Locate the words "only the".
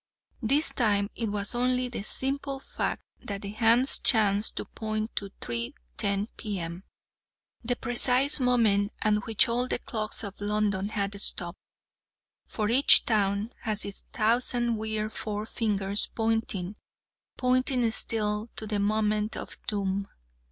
1.53-2.01